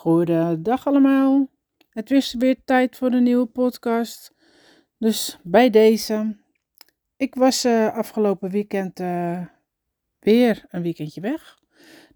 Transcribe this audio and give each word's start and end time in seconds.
Goedendag 0.00 0.86
allemaal. 0.86 1.48
Het 1.90 2.10
is 2.10 2.34
weer 2.38 2.56
tijd 2.64 2.96
voor 2.96 3.12
een 3.12 3.22
nieuwe 3.22 3.46
podcast. 3.46 4.34
Dus 4.98 5.38
bij 5.42 5.70
deze. 5.70 6.36
Ik 7.16 7.34
was 7.34 7.64
uh, 7.64 7.96
afgelopen 7.96 8.50
weekend 8.50 9.00
uh, 9.00 9.46
weer 10.18 10.64
een 10.68 10.82
weekendje 10.82 11.20
weg. 11.20 11.58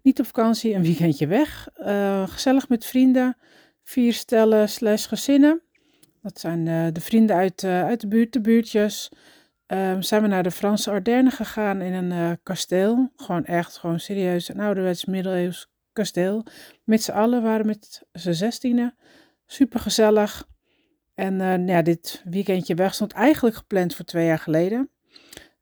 Niet 0.01 0.19
op 0.19 0.25
vakantie, 0.25 0.73
een 0.73 0.83
weekendje 0.83 1.27
weg. 1.27 1.69
Uh, 1.77 2.27
gezellig 2.27 2.69
met 2.69 2.85
vrienden. 2.85 3.37
Vier 3.83 4.13
stellen 4.13 4.69
slash 4.69 5.07
gezinnen. 5.07 5.61
Dat 6.21 6.39
zijn 6.39 6.93
de 6.93 7.01
vrienden 7.01 7.35
uit, 7.35 7.63
uit 7.63 8.01
de 8.01 8.07
buurt, 8.07 8.33
de 8.33 8.41
buurtjes. 8.41 9.11
Um, 9.67 10.01
zijn 10.01 10.21
we 10.21 10.27
naar 10.27 10.43
de 10.43 10.51
Franse 10.51 10.91
Ardennen 10.91 11.33
gegaan 11.33 11.81
in 11.81 11.93
een 11.93 12.39
kasteel. 12.43 13.11
Gewoon 13.15 13.45
echt, 13.45 13.77
gewoon 13.77 13.99
serieus, 13.99 14.49
een 14.49 14.59
ouderwets 14.59 15.05
middeleeuws 15.05 15.73
kasteel. 15.95 16.45
Met 16.83 17.03
z'n 17.03 17.11
allen 17.11 17.41
waren 17.43 17.65
met 17.65 18.03
z'n 18.11 18.31
zestienen. 18.31 18.95
Super 19.45 19.79
gezellig. 19.79 20.47
En 21.13 21.33
uh, 21.33 21.39
nou 21.39 21.65
ja, 21.65 21.81
dit 21.81 22.21
weekendje 22.25 22.75
weg 22.75 22.93
stond 22.93 23.11
eigenlijk 23.13 23.55
gepland 23.55 23.95
voor 23.95 24.05
twee 24.05 24.25
jaar 24.25 24.39
geleden. 24.39 24.89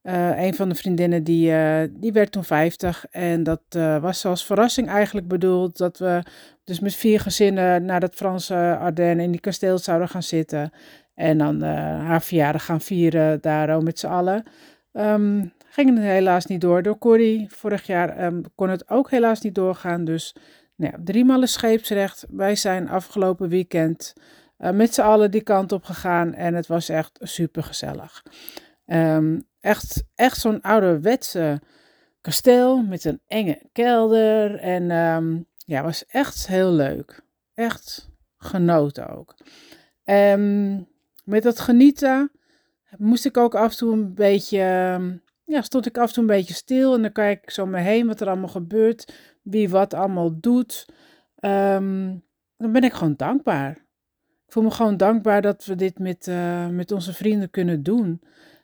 Uh, 0.03 0.43
een 0.43 0.53
van 0.53 0.69
de 0.69 0.75
vriendinnen 0.75 1.23
die, 1.23 1.51
uh, 1.51 1.81
die 1.91 2.11
werd 2.11 2.31
toen 2.31 2.43
50 2.43 3.05
en 3.09 3.43
dat 3.43 3.61
was 4.01 4.25
als 4.25 4.45
verrassing 4.45 4.87
eigenlijk 4.87 5.27
bedoeld 5.27 5.77
dat 5.77 5.97
we 5.97 6.23
dus 6.63 6.79
met 6.79 6.95
vier 6.95 7.19
gezinnen 7.19 7.85
naar 7.85 7.99
dat 7.99 8.15
Franse 8.15 8.77
Ardennen 8.79 9.25
in 9.25 9.31
die 9.31 9.39
kasteel 9.39 9.77
zouden 9.77 10.09
gaan 10.09 10.23
zitten. 10.23 10.71
En 11.15 11.37
dan 11.37 11.61
haar 11.61 12.21
verjaardag 12.21 12.65
gaan 12.65 12.81
vieren 12.81 13.41
daar 13.41 13.83
met 13.83 13.99
z'n 13.99 14.07
allen. 14.07 14.43
Um, 14.91 15.53
ging 15.73 15.95
het 15.95 16.05
helaas 16.05 16.45
niet 16.45 16.61
door. 16.61 16.81
Door 16.81 16.97
Corrie 16.97 17.49
vorig 17.49 17.85
jaar 17.85 18.25
um, 18.25 18.43
kon 18.55 18.69
het 18.69 18.89
ook 18.89 19.09
helaas 19.09 19.41
niet 19.41 19.55
doorgaan. 19.55 20.05
Dus 20.05 20.35
nou 20.75 20.91
ja, 20.91 20.99
driemaal 21.03 21.47
scheepsrecht. 21.47 22.25
Wij 22.29 22.55
zijn 22.55 22.89
afgelopen 22.89 23.49
weekend 23.49 24.13
uh, 24.59 24.69
met 24.69 24.93
z'n 24.93 25.01
allen 25.01 25.31
die 25.31 25.41
kant 25.41 25.71
op 25.71 25.83
gegaan. 25.83 26.33
En 26.33 26.53
het 26.53 26.67
was 26.67 26.89
echt 26.89 27.19
super 27.21 27.63
gezellig. 27.63 28.23
Um, 28.85 29.47
echt 29.59 30.03
echt 30.15 30.39
zo'n 30.39 30.61
ouderwetse 30.61 31.61
kasteel 32.21 32.81
met 32.81 33.03
een 33.05 33.21
enge 33.27 33.61
kelder. 33.71 34.55
En 34.55 34.91
um, 34.91 35.45
ja, 35.57 35.83
was 35.83 36.05
echt 36.05 36.47
heel 36.47 36.71
leuk. 36.71 37.21
Echt 37.53 38.09
genoten 38.37 39.07
ook. 39.09 39.35
Met 41.23 41.43
dat 41.43 41.59
genieten 41.59 42.31
moest 42.97 43.25
ik 43.25 43.37
ook 43.37 43.55
af 43.55 43.71
en 43.71 43.77
toe 43.77 43.93
een 43.93 44.13
beetje 44.13 45.21
ja, 45.53 45.61
stond 45.61 45.85
ik 45.85 45.97
af 45.97 46.07
en 46.07 46.13
toe 46.13 46.23
een 46.23 46.29
beetje 46.29 46.53
stil 46.53 46.95
en 46.95 47.01
dan 47.01 47.11
kijk 47.11 47.43
ik 47.43 47.49
zo 47.49 47.65
me 47.65 47.79
heen 47.79 48.07
wat 48.07 48.21
er 48.21 48.27
allemaal 48.27 48.47
gebeurt, 48.47 49.13
wie 49.41 49.69
wat 49.69 49.93
allemaal 49.93 50.39
doet. 50.39 50.85
Um, 51.39 52.23
dan 52.57 52.71
ben 52.71 52.83
ik 52.83 52.93
gewoon 52.93 53.15
dankbaar. 53.15 53.71
Ik 54.45 54.51
voel 54.51 54.63
me 54.63 54.71
gewoon 54.71 54.97
dankbaar 54.97 55.41
dat 55.41 55.65
we 55.65 55.75
dit 55.75 55.99
met, 55.99 56.27
uh, 56.27 56.67
met 56.67 56.91
onze 56.91 57.13
vrienden 57.13 57.49
kunnen 57.49 57.83
doen. 57.83 58.21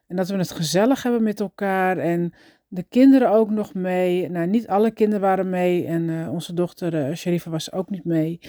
En 0.08 0.16
dat 0.16 0.30
we 0.30 0.38
het 0.38 0.52
gezellig 0.52 1.04
hebben 1.04 1.24
met 1.24 1.40
elkaar 1.40 1.98
en 1.98 2.34
de 2.68 2.84
kinderen 2.84 3.30
ook 3.30 3.50
nog 3.50 3.74
mee. 3.74 4.30
Nou, 4.30 4.48
niet 4.48 4.68
alle 4.68 4.92
kinderen 4.92 5.22
waren 5.22 5.50
mee 5.50 5.86
en 5.86 6.10
uh, 6.10 6.34
onze 6.34 6.54
dochter 6.54 7.28
uh, 7.28 7.40
was 7.44 7.72
ook 7.72 7.90
niet 7.90 8.06
mee. 8.06 8.40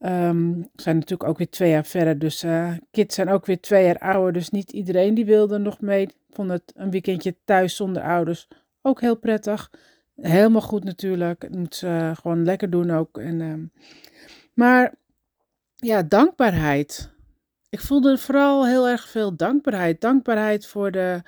Um, 0.00 0.68
zijn 0.74 0.94
natuurlijk 0.94 1.28
ook 1.28 1.38
weer 1.38 1.50
twee 1.50 1.70
jaar 1.70 1.84
verder, 1.84 2.18
dus 2.18 2.44
uh, 2.44 2.72
kids 2.90 3.14
zijn 3.14 3.28
ook 3.28 3.46
weer 3.46 3.60
twee 3.60 3.84
jaar 3.84 3.98
ouder. 3.98 4.32
Dus 4.32 4.50
niet 4.50 4.72
iedereen 4.72 5.14
die 5.14 5.24
wilde 5.24 5.58
nog 5.58 5.80
mee. 5.80 6.08
Vond 6.30 6.50
het 6.50 6.72
een 6.74 6.90
weekendje 6.90 7.36
thuis 7.44 7.76
zonder 7.76 8.02
ouders 8.02 8.48
ook 8.82 9.00
heel 9.00 9.16
prettig. 9.16 9.70
Helemaal 10.20 10.60
goed 10.60 10.84
natuurlijk. 10.84 11.42
Het 11.42 11.56
moet 11.56 11.74
ze 11.74 12.12
gewoon 12.20 12.44
lekker 12.44 12.70
doen 12.70 12.90
ook. 12.90 13.18
En, 13.18 13.40
uh, 13.40 13.54
maar 14.54 14.94
ja, 15.74 16.02
dankbaarheid. 16.02 17.10
Ik 17.68 17.80
voelde 17.80 18.18
vooral 18.18 18.66
heel 18.66 18.88
erg 18.88 19.08
veel 19.08 19.36
dankbaarheid. 19.36 20.00
Dankbaarheid 20.00 20.66
voor 20.66 20.90
de, 20.90 21.22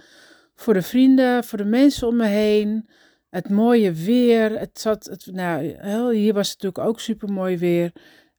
voor 0.55 0.75
de 0.75 0.83
vrienden, 0.83 1.45
voor 1.45 1.59
de 1.59 1.64
mensen 1.64 2.09
om 2.09 2.17
me 2.17 2.27
heen. 2.27 2.89
Het 3.30 3.48
mooie 3.48 3.92
weer. 3.92 4.59
Het 4.59 4.80
zat, 4.80 5.05
het, 5.05 5.27
nou, 5.33 6.14
hier 6.14 6.35
was 6.35 6.51
het 6.51 6.63
natuurlijk 6.63 6.89
ook 6.89 7.01
super 7.01 7.33
mooi 7.33 7.59
weer. 7.59 7.92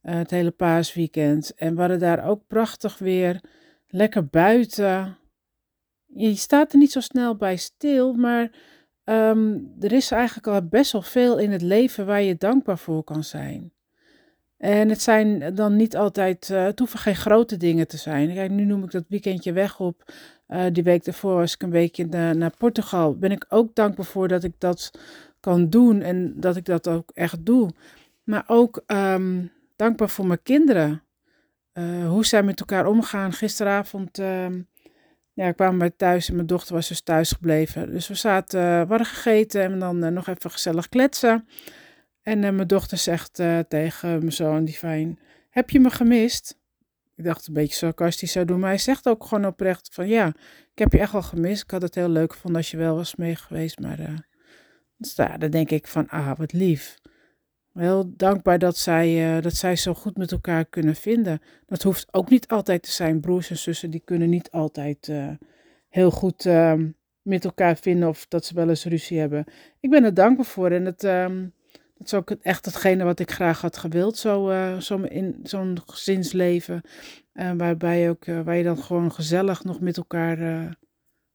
Uh, 0.03 0.15
het 0.15 0.31
hele 0.31 0.51
paasweekend. 0.51 1.53
En 1.55 1.73
we 1.73 1.79
hadden 1.79 1.99
daar 1.99 2.25
ook 2.25 2.47
prachtig 2.47 2.97
weer. 2.97 3.41
Lekker 3.87 4.25
buiten. 4.25 5.17
Je 6.05 6.35
staat 6.35 6.71
er 6.71 6.77
niet 6.79 6.91
zo 6.91 6.99
snel 6.99 7.35
bij 7.35 7.55
stil, 7.55 8.13
maar 8.13 8.51
um, 9.03 9.73
er 9.79 9.91
is 9.91 10.11
eigenlijk 10.11 10.47
al 10.47 10.67
best 10.67 10.91
wel 10.91 11.01
veel 11.01 11.37
in 11.37 11.51
het 11.51 11.61
leven 11.61 12.05
waar 12.05 12.21
je 12.21 12.35
dankbaar 12.35 12.77
voor 12.77 13.03
kan 13.03 13.23
zijn. 13.23 13.73
En 14.57 14.89
het 14.89 15.01
zijn 15.01 15.55
dan 15.55 15.75
niet 15.75 15.95
altijd, 15.95 16.49
uh, 16.49 16.63
het 16.63 16.79
hoeven 16.79 16.99
geen 16.99 17.15
grote 17.15 17.57
dingen 17.57 17.87
te 17.87 17.97
zijn. 17.97 18.33
Kijk, 18.33 18.51
nu 18.51 18.65
noem 18.65 18.83
ik 18.83 18.91
dat 18.91 19.03
weekendje 19.07 19.53
weg 19.53 19.79
op. 19.79 20.13
Uh, 20.47 20.65
die 20.71 20.83
week 20.83 21.03
daarvoor 21.03 21.35
was 21.35 21.53
ik 21.53 21.61
een 21.61 21.71
weekje 21.71 22.05
naar, 22.05 22.53
Portugal. 22.57 23.17
Ben 23.17 23.31
ik 23.31 23.45
ook 23.49 23.75
dankbaar 23.75 24.05
voor 24.05 24.27
dat 24.27 24.43
ik 24.43 24.53
dat 24.57 24.91
kan 25.39 25.69
doen 25.69 26.01
en 26.01 26.33
dat 26.39 26.55
ik 26.55 26.65
dat 26.65 26.87
ook 26.87 27.11
echt 27.13 27.45
doe. 27.45 27.69
Maar 28.23 28.43
ook 28.47 28.83
um, 28.87 29.51
dankbaar 29.81 30.09
voor 30.09 30.25
mijn 30.27 30.43
kinderen. 30.43 31.03
Uh, 31.73 32.07
hoe 32.07 32.25
zij 32.25 32.43
met 32.43 32.59
elkaar 32.59 32.85
omgaan. 32.85 33.33
Gisteravond 33.33 34.19
uh, 34.19 34.47
ja, 35.33 35.51
kwamen 35.51 35.79
wij 35.79 35.89
thuis 35.89 36.29
en 36.29 36.35
mijn 36.35 36.47
dochter 36.47 36.75
was 36.75 36.87
dus 36.87 37.01
thuis 37.01 37.31
gebleven. 37.31 37.91
Dus 37.91 38.07
we 38.07 38.15
zaten, 38.15 38.89
uh, 38.89 38.99
gegeten 38.99 39.61
en 39.61 39.79
dan 39.79 40.03
eh, 40.03 40.11
nog 40.11 40.27
even 40.27 40.51
gezellig 40.51 40.89
kletsen. 40.89 41.47
En 42.21 42.39
mijn 42.39 42.67
dochter 42.67 42.97
zegt 42.97 43.33
tegen 43.67 44.19
mijn 44.19 44.31
zoon, 44.31 44.65
die 44.65 44.73
fijn, 44.73 45.19
heb 45.49 45.69
je 45.69 45.79
me 45.79 45.89
gemist? 45.89 46.57
Ik 47.15 47.23
dacht 47.23 47.47
een 47.47 47.53
beetje 47.53 47.75
sarcastisch 47.75 48.31
zou 48.31 48.45
doen, 48.45 48.59
maar 48.59 48.69
hij 48.69 48.77
zegt 48.77 49.07
ook 49.07 49.25
gewoon 49.25 49.45
oprecht 49.45 49.89
van 49.91 50.07
ja, 50.07 50.27
ik 50.71 50.79
heb 50.79 50.91
je 50.91 50.99
echt 50.99 51.11
wel 51.11 51.21
gemist. 51.21 51.63
Ik 51.63 51.71
had 51.71 51.81
het 51.81 51.95
heel 51.95 52.09
leuk 52.09 52.33
gevonden 52.33 52.61
als 52.61 52.71
je 52.71 52.77
wel 52.77 52.95
was 52.95 53.15
mee 53.15 53.35
geweest, 53.35 53.79
maar 53.79 54.25
dus 54.97 55.15
daar, 55.15 55.39
dan 55.39 55.49
denk 55.49 55.69
ik 55.69 55.87
van 55.87 56.07
ah, 56.09 56.37
wat 56.37 56.53
lief. 56.53 56.99
Heel 57.73 58.13
dankbaar 58.15 58.59
dat 58.59 58.77
zij, 58.77 59.35
uh, 59.35 59.41
dat 59.41 59.53
zij 59.53 59.75
zo 59.75 59.93
goed 59.93 60.17
met 60.17 60.31
elkaar 60.31 60.65
kunnen 60.65 60.95
vinden. 60.95 61.41
Dat 61.65 61.83
hoeft 61.83 62.13
ook 62.13 62.29
niet 62.29 62.47
altijd 62.47 62.83
te 62.83 62.91
zijn. 62.91 63.19
Broers 63.19 63.49
en 63.49 63.57
zussen 63.57 63.89
die 63.89 64.01
kunnen 64.05 64.29
niet 64.29 64.51
altijd 64.51 65.07
uh, 65.07 65.29
heel 65.89 66.11
goed 66.11 66.45
uh, 66.45 66.73
met 67.21 67.45
elkaar 67.45 67.77
vinden 67.77 68.09
of 68.09 68.27
dat 68.27 68.45
ze 68.45 68.53
wel 68.53 68.69
eens 68.69 68.85
ruzie 68.85 69.19
hebben. 69.19 69.45
Ik 69.79 69.89
ben 69.89 70.03
er 70.03 70.13
dankbaar 70.13 70.45
voor 70.45 70.71
en 70.71 70.85
het, 70.85 71.03
ehm, 71.03 71.47
dat 71.97 72.07
is 72.07 72.13
ook 72.13 72.31
echt 72.31 72.65
hetgene 72.65 73.03
wat 73.03 73.19
ik 73.19 73.31
graag 73.31 73.61
had 73.61 73.77
gewild. 73.77 74.17
Zo, 74.17 74.49
eh, 74.49 74.77
in 75.09 75.39
zo'n 75.43 75.77
gezinsleven 75.85 76.81
waarbij 77.57 78.09
ook, 78.09 78.25
waar 78.25 78.55
je 78.55 78.63
dan 78.63 78.77
gewoon 78.77 79.11
gezellig 79.11 79.63
nog 79.63 79.79
met 79.79 79.97
elkaar 79.97 80.37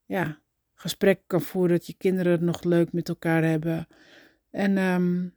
ja, 0.04 0.38
gesprek 0.74 1.20
kan 1.26 1.42
voeren. 1.42 1.76
Dat 1.76 1.86
je 1.86 1.94
kinderen 1.98 2.32
het 2.32 2.40
nog 2.40 2.62
leuk 2.62 2.92
met 2.92 3.08
elkaar 3.08 3.42
hebben. 3.42 3.86
En... 4.50 4.78
Um, 4.78 5.35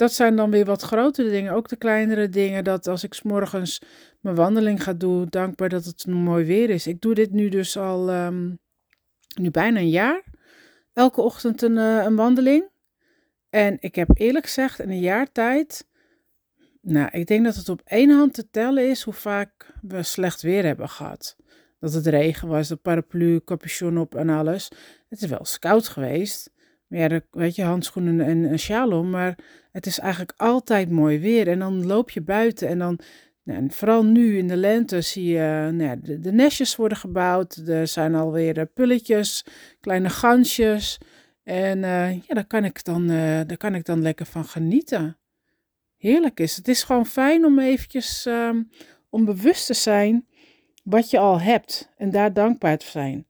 dat 0.00 0.12
zijn 0.12 0.36
dan 0.36 0.50
weer 0.50 0.64
wat 0.64 0.82
grotere 0.82 1.30
dingen. 1.30 1.52
Ook 1.52 1.68
de 1.68 1.76
kleinere 1.76 2.28
dingen. 2.28 2.64
Dat 2.64 2.86
als 2.86 3.04
ik 3.04 3.22
morgens 3.22 3.82
mijn 4.20 4.36
wandeling 4.36 4.82
ga 4.82 4.92
doen, 4.92 5.26
dankbaar 5.28 5.68
dat 5.68 5.84
het 5.84 6.06
mooi 6.06 6.44
weer 6.44 6.70
is. 6.70 6.86
Ik 6.86 7.00
doe 7.00 7.14
dit 7.14 7.32
nu 7.32 7.48
dus 7.48 7.76
al 7.76 8.10
um, 8.10 8.58
nu 9.40 9.50
bijna 9.50 9.78
een 9.78 9.88
jaar. 9.88 10.24
Elke 10.92 11.20
ochtend 11.20 11.62
een, 11.62 11.76
uh, 11.76 12.04
een 12.04 12.16
wandeling. 12.16 12.68
En 13.50 13.76
ik 13.80 13.94
heb 13.94 14.08
eerlijk 14.14 14.44
gezegd 14.44 14.78
in 14.78 14.90
een 14.90 15.00
jaar 15.00 15.32
tijd. 15.32 15.88
Nou, 16.80 17.08
ik 17.10 17.26
denk 17.26 17.44
dat 17.44 17.56
het 17.56 17.68
op 17.68 17.80
één 17.84 18.10
hand 18.10 18.34
te 18.34 18.50
tellen 18.50 18.88
is 18.88 19.02
hoe 19.02 19.14
vaak 19.14 19.72
we 19.82 20.02
slecht 20.02 20.42
weer 20.42 20.64
hebben 20.64 20.88
gehad. 20.88 21.36
Dat 21.78 21.92
het 21.92 22.06
regen 22.06 22.48
was, 22.48 22.68
de 22.68 22.76
paraplu, 22.76 23.40
capuchon 23.44 23.98
op 23.98 24.14
en 24.14 24.28
alles. 24.28 24.70
Het 25.08 25.22
is 25.22 25.28
wel 25.28 25.46
koud 25.58 25.88
geweest. 25.88 26.50
Ja, 26.90 27.20
weet 27.30 27.54
je, 27.54 27.62
handschoenen 27.62 28.20
en 28.20 28.44
een 28.44 28.58
sjaal 28.58 28.92
om. 28.92 29.10
Maar 29.10 29.38
het 29.72 29.86
is 29.86 29.98
eigenlijk 29.98 30.32
altijd 30.36 30.90
mooi 30.90 31.18
weer. 31.18 31.48
En 31.48 31.58
dan 31.58 31.86
loop 31.86 32.10
je 32.10 32.20
buiten 32.20 32.68
en 32.68 32.78
dan, 32.78 32.98
nou, 33.42 33.66
vooral 33.70 34.04
nu 34.04 34.38
in 34.38 34.48
de 34.48 34.56
lente, 34.56 35.00
zie 35.00 35.24
je 35.24 35.70
nou, 35.72 36.00
de, 36.00 36.20
de, 36.20 36.32
nestjes 36.32 36.76
worden 36.76 36.98
gebouwd. 36.98 37.56
Er 37.56 37.86
zijn 37.86 38.14
alweer 38.14 38.58
uh, 38.58 38.64
pulletjes, 38.74 39.44
kleine 39.80 40.10
gansjes. 40.10 40.98
En 41.42 41.78
uh, 41.78 42.12
ja, 42.12 42.34
daar 42.34 42.46
kan, 42.46 42.64
ik 42.64 42.84
dan, 42.84 43.02
uh, 43.10 43.40
daar 43.46 43.56
kan 43.56 43.74
ik 43.74 43.84
dan 43.84 44.02
lekker 44.02 44.26
van 44.26 44.44
genieten. 44.44 45.18
Heerlijk 45.96 46.40
is 46.40 46.56
het. 46.56 46.68
is 46.68 46.82
gewoon 46.82 47.06
fijn 47.06 47.44
om 47.44 47.58
eventjes 47.58 48.26
um, 48.26 48.70
om 49.10 49.24
bewust 49.24 49.66
te 49.66 49.74
zijn 49.74 50.26
wat 50.82 51.10
je 51.10 51.18
al 51.18 51.40
hebt 51.40 51.92
en 51.96 52.10
daar 52.10 52.32
dankbaar 52.32 52.78
te 52.78 52.86
zijn. 52.86 53.26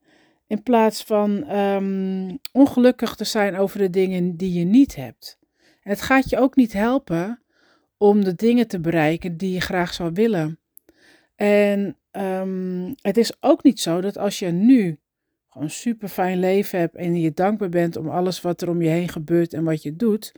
In 0.50 0.62
plaats 0.62 1.02
van 1.02 1.56
um, 1.56 2.38
ongelukkig 2.52 3.14
te 3.14 3.24
zijn 3.24 3.56
over 3.56 3.78
de 3.78 3.90
dingen 3.90 4.36
die 4.36 4.52
je 4.52 4.64
niet 4.64 4.96
hebt. 4.96 5.38
het 5.80 6.00
gaat 6.00 6.30
je 6.30 6.38
ook 6.38 6.56
niet 6.56 6.72
helpen 6.72 7.42
om 7.96 8.24
de 8.24 8.34
dingen 8.34 8.68
te 8.68 8.80
bereiken 8.80 9.36
die 9.36 9.52
je 9.52 9.60
graag 9.60 9.92
zou 9.92 10.10
willen. 10.12 10.58
En 11.36 11.96
um, 12.12 12.94
het 13.00 13.16
is 13.16 13.42
ook 13.42 13.62
niet 13.62 13.80
zo 13.80 14.00
dat 14.00 14.18
als 14.18 14.38
je 14.38 14.46
nu 14.46 14.98
gewoon 15.48 15.66
een 15.66 15.74
super 15.74 16.08
fijn 16.08 16.38
leven 16.38 16.78
hebt 16.78 16.96
en 16.96 17.20
je 17.20 17.32
dankbaar 17.32 17.68
bent 17.68 17.96
om 17.96 18.08
alles 18.08 18.40
wat 18.40 18.62
er 18.62 18.68
om 18.68 18.82
je 18.82 18.88
heen 18.88 19.08
gebeurt 19.08 19.52
en 19.52 19.64
wat 19.64 19.82
je 19.82 19.96
doet, 19.96 20.32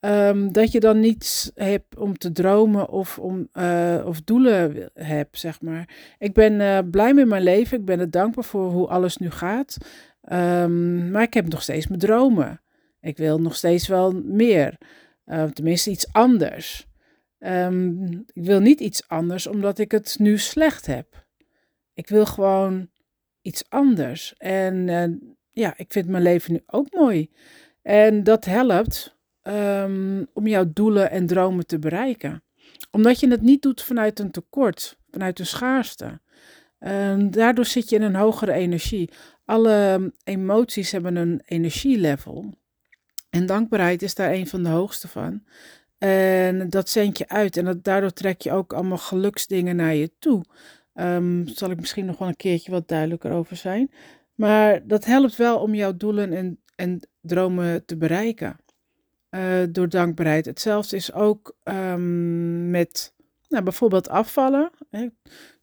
Ehm, 0.00 0.50
dat 0.52 0.72
je 0.72 0.80
dan 0.80 1.00
niets 1.00 1.50
hebt 1.54 1.96
om 1.96 2.18
te 2.18 2.32
dromen 2.32 2.88
of, 2.88 3.18
om, 3.18 3.48
uh, 3.54 4.02
of 4.06 4.20
doelen 4.20 4.90
hebt, 4.94 5.38
zeg 5.38 5.60
maar. 5.60 5.88
Ik 6.18 6.32
ben 6.32 6.52
uh, 6.52 6.78
blij 6.90 7.14
met 7.14 7.28
mijn 7.28 7.42
leven. 7.42 7.78
Ik 7.78 7.84
ben 7.84 8.00
er 8.00 8.10
dankbaar 8.10 8.44
voor 8.44 8.70
hoe 8.70 8.88
alles 8.88 9.16
nu 9.16 9.30
gaat. 9.30 9.76
Um, 10.32 11.10
maar 11.10 11.22
ik 11.22 11.34
heb 11.34 11.48
nog 11.48 11.62
steeds 11.62 11.86
mijn 11.86 12.00
dromen. 12.00 12.60
Ik 13.00 13.16
wil 13.16 13.40
nog 13.40 13.56
steeds 13.56 13.88
wel 13.88 14.12
meer. 14.24 14.78
Uh, 15.26 15.44
tenminste, 15.44 15.90
iets 15.90 16.12
anders. 16.12 16.88
Um, 17.38 18.24
ik 18.32 18.44
wil 18.44 18.60
niet 18.60 18.80
iets 18.80 19.08
anders 19.08 19.46
omdat 19.46 19.78
ik 19.78 19.90
het 19.90 20.16
nu 20.18 20.38
slecht 20.38 20.86
heb. 20.86 21.26
Ik 21.94 22.08
wil 22.08 22.26
gewoon 22.26 22.90
iets 23.42 23.64
anders. 23.68 24.34
En 24.36 24.86
ja, 25.50 25.74
ik 25.76 25.92
vind 25.92 26.08
mijn 26.08 26.22
leven 26.22 26.52
nu 26.52 26.62
ook 26.66 26.94
mooi. 26.94 27.30
En 27.82 28.24
dat 28.24 28.44
helpt 28.44 29.18
um, 29.42 30.26
om 30.32 30.46
jouw 30.46 30.70
doelen 30.72 31.10
en 31.10 31.26
dromen 31.26 31.66
te 31.66 31.78
bereiken. 31.78 32.42
Omdat 32.90 33.20
je 33.20 33.28
het 33.28 33.42
niet 33.42 33.62
doet 33.62 33.82
vanuit 33.82 34.18
een 34.18 34.30
tekort, 34.30 34.98
vanuit 35.10 35.38
een 35.38 35.46
schaarste. 35.46 36.20
Um, 36.78 37.30
daardoor 37.30 37.64
zit 37.64 37.88
je 37.90 37.96
in 37.96 38.02
een 38.02 38.14
hogere 38.14 38.52
energie. 38.52 39.10
Alle 39.44 40.12
emoties 40.24 40.90
hebben 40.90 41.16
een 41.16 41.42
energielevel. 41.44 42.54
En 43.30 43.46
dankbaarheid 43.46 44.02
is 44.02 44.14
daar 44.14 44.32
een 44.32 44.46
van 44.46 44.62
de 44.62 44.68
hoogste 44.68 45.08
van. 45.08 45.42
En 45.98 46.70
dat 46.70 46.88
zend 46.88 47.18
je 47.18 47.28
uit. 47.28 47.56
En 47.56 47.64
dat, 47.64 47.84
daardoor 47.84 48.12
trek 48.12 48.40
je 48.40 48.52
ook 48.52 48.72
allemaal 48.72 48.98
geluksdingen 48.98 49.76
naar 49.76 49.94
je 49.94 50.10
toe. 50.18 50.44
Um, 50.94 51.48
zal 51.48 51.70
ik 51.70 51.80
misschien 51.80 52.06
nog 52.06 52.18
wel 52.18 52.28
een 52.28 52.36
keertje 52.36 52.70
wat 52.70 52.88
duidelijker 52.88 53.32
over 53.32 53.56
zijn. 53.56 53.90
Maar 54.34 54.86
dat 54.86 55.04
helpt 55.04 55.36
wel 55.36 55.58
om 55.58 55.74
jouw 55.74 55.96
doelen 55.96 56.32
en, 56.32 56.60
en 56.76 57.08
dromen 57.20 57.84
te 57.84 57.96
bereiken. 57.96 58.56
Uh, 59.30 59.62
door 59.70 59.88
dankbaarheid. 59.88 60.46
Hetzelfde 60.46 60.96
is 60.96 61.12
ook 61.12 61.56
um, 61.64 62.70
met 62.70 63.14
nou, 63.48 63.64
bijvoorbeeld 63.64 64.08
afvallen. 64.08 64.70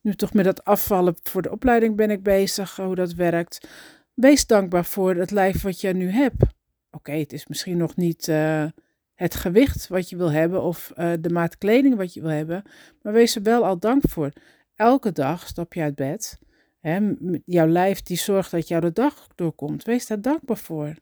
Nu 0.01 0.15
toch 0.15 0.33
met 0.33 0.45
dat 0.45 0.63
afvallen 0.63 1.15
voor 1.21 1.41
de 1.41 1.51
opleiding 1.51 1.95
ben 1.95 2.09
ik 2.09 2.23
bezig, 2.23 2.75
hoe 2.75 2.95
dat 2.95 3.13
werkt. 3.13 3.67
Wees 4.13 4.45
dankbaar 4.45 4.85
voor 4.85 5.15
het 5.15 5.31
lijf 5.31 5.61
wat 5.61 5.81
je 5.81 5.93
nu 5.93 6.09
hebt. 6.09 6.43
Oké, 6.91 7.11
het 7.11 7.33
is 7.33 7.47
misschien 7.47 7.77
nog 7.77 7.95
niet 7.95 8.27
uh, 8.27 8.65
het 9.13 9.35
gewicht 9.35 9.87
wat 9.87 10.09
je 10.09 10.17
wil 10.17 10.31
hebben 10.31 10.61
of 10.61 10.91
uh, 10.97 11.11
de 11.19 11.29
maat 11.29 11.57
kleding 11.57 11.95
wat 11.95 12.13
je 12.13 12.21
wil 12.21 12.29
hebben, 12.29 12.63
maar 13.01 13.13
wees 13.13 13.35
er 13.35 13.41
wel 13.41 13.65
al 13.65 13.79
dank 13.79 14.09
voor. 14.09 14.31
Elke 14.75 15.11
dag 15.11 15.47
stap 15.47 15.73
je 15.73 15.81
uit 15.81 15.95
bed. 15.95 16.39
Hè, 16.79 17.13
jouw 17.45 17.67
lijf 17.67 18.01
die 18.01 18.17
zorgt 18.17 18.51
dat 18.51 18.67
jouw 18.67 18.79
de 18.79 18.91
dag 18.91 19.27
doorkomt. 19.35 19.83
Wees 19.83 20.07
daar 20.07 20.21
dankbaar 20.21 20.57
voor. 20.57 20.95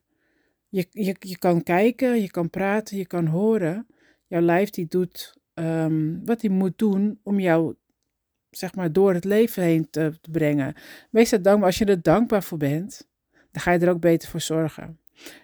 Je, 0.76 1.16
je, 1.20 1.38
kan 1.38 1.64
kijken, 1.64 2.22
je 2.22 2.32
kan 2.32 2.50
praten, 2.50 2.98
je 2.98 3.06
kan 3.06 3.26
horen. 3.26 3.88
Jouw 4.28 4.42
lijf 4.42 4.70
die 4.70 4.86
doet 4.88 5.38
um, 5.54 6.26
wat 6.26 6.42
hij 6.42 6.50
moet 6.50 6.78
doen 6.78 7.20
om 7.24 7.40
jou 7.40 7.76
zeg 8.50 8.76
maar, 8.76 8.92
door 8.92 9.14
het 9.14 9.24
leven 9.24 9.64
heen 9.64 9.90
te, 9.90 10.18
te 10.22 10.32
brengen. 10.32 10.74
Wees 11.12 11.32
er 11.32 11.42
dankbaar. 11.42 11.66
Als 11.66 11.78
je 11.78 11.86
er 11.86 12.02
dankbaar 12.02 12.44
voor 12.44 12.58
bent, 12.58 13.08
dan 13.52 13.62
ga 13.62 13.72
je 13.72 13.80
er 13.80 13.90
ook 13.90 14.00
beter 14.00 14.30
voor 14.30 14.42
zorgen. 14.42 15.00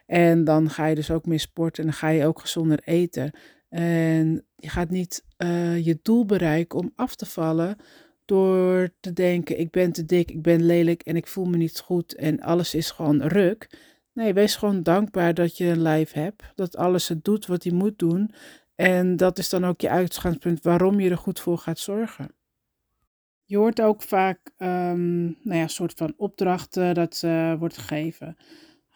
En 0.06 0.44
dan 0.44 0.69
ga 0.69 0.86
je 0.86 0.95
dus 0.95 1.12
ook 1.12 1.25
meer 1.25 1.39
sporten 1.39 1.83
en 1.83 1.89
dan 1.89 2.00
ga 2.00 2.07
je 2.07 2.25
ook 2.25 2.39
gezonder 2.39 2.80
eten. 2.83 3.31
En 3.69 4.45
je 4.56 4.69
gaat 4.69 4.89
niet 4.89 5.24
uh, 5.38 5.86
je 5.86 6.00
doel 6.01 6.25
bereiken 6.25 6.80
om 6.80 6.92
af 6.95 7.16
te 7.16 7.25
vallen 7.25 7.78
door 8.25 8.89
te 9.00 9.13
denken: 9.13 9.60
ik 9.60 9.72
ben 9.72 9.92
te 9.92 10.06
dik, 10.06 10.31
ik 10.31 10.42
ben 10.42 10.66
lelijk 10.66 11.01
en 11.01 11.16
ik 11.16 11.28
voel 11.28 11.45
me 11.45 11.57
niet 11.57 11.80
goed 11.80 12.16
en 12.16 12.39
alles 12.39 12.75
is 12.75 12.92
gewoon 12.92 13.22
ruk. 13.22 13.69
Nee, 14.13 14.33
wees 14.33 14.55
gewoon 14.55 14.83
dankbaar 14.83 15.33
dat 15.33 15.57
je 15.57 15.65
een 15.65 15.81
lijf 15.81 16.11
hebt, 16.11 16.43
dat 16.55 16.77
alles 16.77 17.07
het 17.07 17.23
doet 17.23 17.45
wat 17.45 17.63
hij 17.63 17.73
moet 17.73 17.99
doen. 17.99 18.31
En 18.75 19.15
dat 19.15 19.37
is 19.37 19.49
dan 19.49 19.65
ook 19.65 19.81
je 19.81 19.89
uitgangspunt 19.89 20.63
waarom 20.63 20.99
je 20.99 21.09
er 21.09 21.17
goed 21.17 21.39
voor 21.39 21.57
gaat 21.57 21.79
zorgen. 21.79 22.35
Je 23.45 23.57
hoort 23.57 23.81
ook 23.81 24.01
vaak 24.01 24.51
um, 24.57 25.23
nou 25.23 25.57
ja, 25.57 25.61
een 25.61 25.69
soort 25.69 25.93
van 25.93 26.13
opdrachten 26.17 26.93
dat 26.93 27.21
uh, 27.25 27.53
wordt 27.53 27.77
gegeven. 27.77 28.37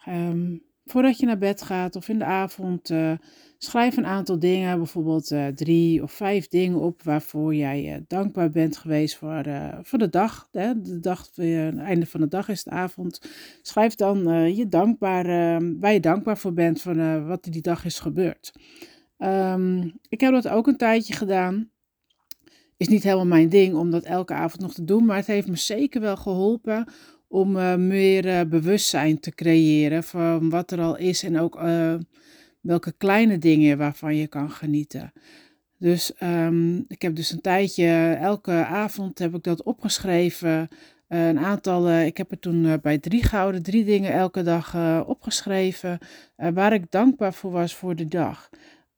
Um, 0.08 0.65
voordat 0.86 1.18
je 1.18 1.26
naar 1.26 1.38
bed 1.38 1.62
gaat 1.62 1.96
of 1.96 2.08
in 2.08 2.18
de 2.18 2.24
avond, 2.24 2.90
uh, 2.90 3.12
schrijf 3.58 3.96
een 3.96 4.06
aantal 4.06 4.38
dingen, 4.38 4.76
bijvoorbeeld 4.76 5.30
uh, 5.30 5.46
drie 5.46 6.02
of 6.02 6.12
vijf 6.12 6.48
dingen 6.48 6.80
op 6.80 7.02
waarvoor 7.02 7.54
jij 7.54 7.84
uh, 7.84 7.96
dankbaar 8.06 8.50
bent 8.50 8.76
geweest 8.76 9.16
voor, 9.16 9.44
voor 9.82 9.98
de 9.98 10.08
dag. 10.08 10.48
Hè? 10.52 10.80
De 10.80 11.00
dag, 11.00 11.30
het 11.34 11.78
einde 11.78 12.06
van 12.06 12.20
de 12.20 12.28
dag 12.28 12.48
is 12.48 12.64
de 12.64 12.70
avond. 12.70 13.20
Schrijf 13.62 13.94
dan 13.94 14.54
je 14.54 14.68
dankbaar, 14.68 15.26
ehm, 15.26 15.74
waar 15.80 15.92
je 15.92 16.00
dankbaar 16.00 16.38
voor 16.38 16.52
bent 16.52 16.82
van 16.82 17.26
wat 17.26 17.44
die 17.44 17.62
dag 17.62 17.84
is 17.84 17.98
gebeurd. 17.98 18.52
Um, 19.18 19.98
ik 20.08 20.20
heb 20.20 20.32
dat 20.32 20.48
ook 20.48 20.66
een 20.66 20.76
tijdje 20.76 21.14
gedaan. 21.14 21.70
Is 22.76 22.88
niet 22.88 23.02
helemaal 23.02 23.26
mijn 23.26 23.48
ding 23.48 23.74
om 23.74 23.90
dat 23.90 24.04
elke 24.04 24.34
avond 24.34 24.62
nog 24.62 24.74
te 24.74 24.84
doen, 24.84 25.04
maar 25.04 25.16
het 25.16 25.26
heeft 25.26 25.48
me 25.48 25.56
zeker 25.56 26.00
wel 26.00 26.16
geholpen 26.16 26.86
om 27.28 27.56
uh, 27.56 27.74
meer 27.74 28.26
uh, 28.26 28.40
bewustzijn 28.40 29.20
te 29.20 29.30
creëren 29.30 30.04
van 30.04 30.50
wat 30.50 30.70
er 30.70 30.80
al 30.80 30.96
is 30.96 31.22
en 31.22 31.38
ook 31.38 31.62
uh, 31.62 31.94
welke 32.60 32.92
kleine 32.92 33.38
dingen 33.38 33.78
waarvan 33.78 34.16
je 34.16 34.26
kan 34.26 34.50
genieten. 34.50 35.12
Dus 35.78 36.12
um, 36.22 36.84
ik 36.88 37.02
heb 37.02 37.14
dus 37.14 37.30
een 37.30 37.40
tijdje, 37.40 38.16
elke 38.20 38.52
avond 38.52 39.18
heb 39.18 39.34
ik 39.34 39.42
dat 39.42 39.62
opgeschreven. 39.62 40.68
een 41.08 41.38
aantal, 41.38 41.90
ik 41.90 42.16
heb 42.16 42.30
er 42.30 42.38
toen 42.38 42.80
bij 42.82 42.98
drie 42.98 43.22
gehouden, 43.22 43.62
drie 43.62 43.84
dingen 43.84 44.12
elke 44.12 44.42
dag 44.42 44.76
opgeschreven, 45.06 45.98
waar 46.36 46.72
ik 46.72 46.90
dankbaar 46.90 47.34
voor 47.34 47.50
was 47.50 47.74
voor 47.74 47.96
de 47.96 48.08
dag. 48.08 48.50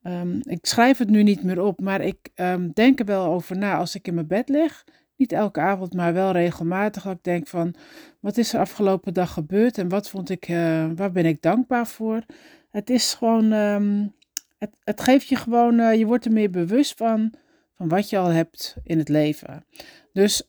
Um, 0.02 0.40
ik 0.42 0.66
schrijf 0.66 0.98
het 0.98 1.10
nu 1.10 1.22
niet 1.22 1.42
meer 1.42 1.62
op, 1.62 1.80
maar 1.80 2.00
ik 2.00 2.30
um, 2.34 2.70
denk 2.72 2.98
er 2.98 3.04
wel 3.04 3.24
over 3.24 3.56
na 3.56 3.76
als 3.76 3.94
ik 3.94 4.06
in 4.06 4.14
mijn 4.14 4.26
bed 4.26 4.48
lig. 4.48 4.84
Niet 5.18 5.32
elke 5.32 5.60
avond, 5.60 5.94
maar 5.94 6.12
wel 6.12 6.32
regelmatig. 6.32 7.02
Dat 7.02 7.16
ik 7.16 7.24
denk 7.24 7.46
van, 7.46 7.74
wat 8.20 8.36
is 8.36 8.52
er 8.52 8.60
afgelopen 8.60 9.14
dag 9.14 9.32
gebeurd 9.32 9.78
en 9.78 9.88
wat 9.88 10.08
vond 10.08 10.30
ik, 10.30 10.48
uh, 10.48 10.86
waar 10.96 11.12
ben 11.12 11.26
ik 11.26 11.42
dankbaar 11.42 11.86
voor? 11.86 12.22
Het 12.70 12.90
is 12.90 13.14
gewoon, 13.14 13.52
um, 13.52 14.14
het, 14.58 14.70
het 14.84 15.00
geeft 15.00 15.28
je 15.28 15.36
gewoon, 15.36 15.78
uh, 15.78 15.94
je 15.94 16.06
wordt 16.06 16.24
er 16.24 16.32
meer 16.32 16.50
bewust 16.50 16.96
van, 16.96 17.32
van 17.76 17.88
wat 17.88 18.10
je 18.10 18.18
al 18.18 18.28
hebt 18.28 18.76
in 18.84 18.98
het 18.98 19.08
leven. 19.08 19.64
Dus 20.12 20.42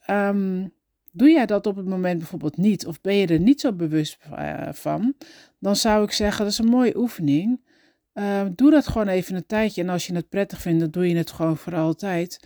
doe 1.12 1.30
jij 1.30 1.46
dat 1.46 1.68
op 1.68 1.76
het 1.76 1.88
moment 1.88 2.18
bijvoorbeeld 2.18 2.58
niet, 2.58 2.88
of 2.88 3.02
ben 3.02 3.16
je 3.16 3.28
er 3.28 3.40
niet 3.40 3.62
zo 3.62 3.74
bewust 3.74 4.18
uh, 4.32 4.68
van, 4.72 5.14
dan 5.60 5.76
zou 5.76 6.04
ik 6.04 6.12
zeggen, 6.12 6.44
dat 6.44 6.54
is 6.54 6.60
een 6.60 6.66
mooie 6.66 6.98
oefening. 6.98 7.68
Uh, 8.14 8.42
doe 8.56 8.72
dat 8.72 8.88
gewoon 8.88 9.08
even 9.08 9.36
een 9.36 9.46
tijdje. 9.46 9.82
En 9.82 9.90
als 9.90 10.08
je 10.08 10.16
het 10.16 10.30
prettig 10.30 10.62
vindt, 10.62 10.80
dan 10.80 10.90
doe 10.90 11.10
je 11.10 11.16
het 11.16 11.32
gewoon 11.32 11.58
voor 11.58 11.76
altijd. 11.76 12.40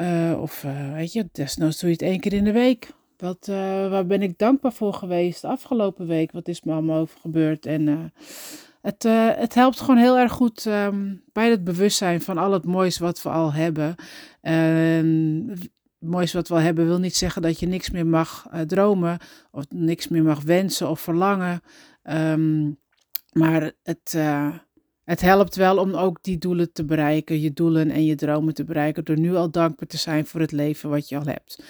Uh, 0.00 0.40
of 0.40 0.64
uh, 0.64 0.92
weet 0.92 1.12
je, 1.12 1.28
desnoods 1.32 1.80
doe 1.80 1.90
je 1.90 1.94
het 1.94 2.04
één 2.04 2.20
keer 2.20 2.32
in 2.32 2.44
de 2.44 2.52
week. 2.52 2.90
Wat, 3.16 3.46
waar 3.90 4.06
ben 4.06 4.22
ik 4.22 4.38
dankbaar 4.38 4.72
voor 4.72 4.92
geweest 4.92 5.40
de 5.40 5.48
afgelopen 5.48 6.06
week? 6.06 6.32
Wat 6.32 6.48
is 6.48 6.62
me 6.62 6.72
allemaal 6.72 7.00
over 7.00 7.20
gebeurd? 7.20 7.66
En 7.66 8.12
het, 8.82 9.02
het 9.36 9.54
helpt 9.54 9.80
gewoon 9.80 9.96
heel 9.96 10.18
erg 10.18 10.32
goed 10.32 10.64
um, 10.64 11.22
bij 11.32 11.50
het 11.50 11.64
bewustzijn 11.64 12.20
van 12.20 12.38
al 12.38 12.52
het 12.52 12.64
moois 12.64 12.98
wat 12.98 13.22
we 13.22 13.28
al 13.28 13.52
hebben. 13.52 13.94
het 14.40 15.70
moois 15.98 16.32
wat 16.32 16.48
we 16.48 16.54
al 16.54 16.60
hebben 16.60 16.86
wil 16.86 16.98
niet 16.98 17.16
zeggen 17.16 17.42
dat 17.42 17.60
je 17.60 17.66
niks 17.66 17.90
meer 17.90 18.06
mag 18.06 18.46
dromen. 18.66 19.18
Of 19.50 19.64
niks 19.68 20.08
meer 20.08 20.22
mag 20.22 20.42
wensen 20.42 20.88
of 20.88 21.00
verlangen. 21.00 21.60
Um, 22.02 22.78
maar 23.32 23.72
het 23.82 24.18
het 25.08 25.20
helpt 25.20 25.56
wel 25.56 25.78
om 25.78 25.94
ook 25.94 26.22
die 26.22 26.38
doelen 26.38 26.72
te 26.72 26.84
bereiken, 26.84 27.40
je 27.40 27.52
doelen 27.52 27.90
en 27.90 28.04
je 28.04 28.14
dromen 28.14 28.54
te 28.54 28.64
bereiken, 28.64 29.04
door 29.04 29.18
nu 29.18 29.34
al 29.34 29.50
dankbaar 29.50 29.88
te 29.88 29.96
zijn 29.96 30.26
voor 30.26 30.40
het 30.40 30.52
leven 30.52 30.90
wat 30.90 31.08
je 31.08 31.16
al 31.16 31.26
hebt. 31.26 31.62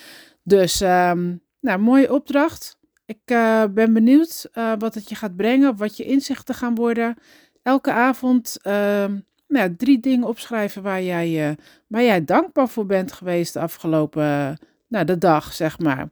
Dus, 0.42 0.80
um, 0.80 1.40
nou, 1.60 1.78
mooie 1.78 2.12
opdracht. 2.12 2.78
Ik 3.06 3.20
uh, 3.26 3.64
ben 3.70 3.92
benieuwd 3.92 4.48
uh, 4.54 4.72
wat 4.78 4.94
het 4.94 5.08
je 5.08 5.14
gaat 5.14 5.36
brengen, 5.36 5.76
wat 5.76 5.96
je 5.96 6.04
inzichten 6.04 6.54
gaan 6.54 6.74
worden. 6.74 7.16
Elke 7.62 7.92
avond 7.92 8.56
uh, 8.62 9.04
nou, 9.48 9.76
drie 9.76 10.00
dingen 10.00 10.28
opschrijven 10.28 10.82
waar 10.82 11.02
jij, 11.02 11.50
uh, 11.50 11.56
waar 11.86 12.02
jij 12.02 12.24
dankbaar 12.24 12.68
voor 12.68 12.86
bent 12.86 13.12
geweest 13.12 13.52
de 13.52 13.60
afgelopen 13.60 14.58
nou, 14.88 15.04
de 15.04 15.18
dag, 15.18 15.52
zeg 15.52 15.78
maar. 15.78 16.08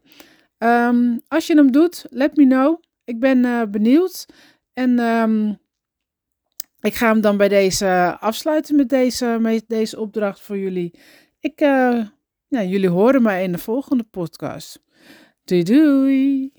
Um, 0.58 1.20
als 1.28 1.46
je 1.46 1.54
hem 1.54 1.72
doet, 1.72 2.06
let 2.10 2.36
me 2.36 2.46
know. 2.46 2.82
Ik 3.04 3.20
ben 3.20 3.70
benieuwd. 3.70 4.26
En 4.72 4.98
um, 4.98 5.58
ik 6.86 6.94
ga 6.94 7.08
hem 7.08 7.20
dan 7.20 7.36
bij 7.36 7.48
deze 7.48 8.16
afsluiten 8.20 8.76
met 8.76 8.88
deze, 8.88 9.36
met 9.40 9.64
deze 9.68 10.00
opdracht 10.00 10.40
voor 10.40 10.58
jullie. 10.58 10.98
Ik, 11.40 11.60
uh, 11.60 12.06
ja, 12.48 12.62
jullie 12.62 12.88
horen 12.88 13.22
mij 13.22 13.42
in 13.42 13.52
de 13.52 13.58
volgende 13.58 14.04
podcast. 14.04 14.82
Doei 15.44 15.62
doei! 15.62 16.55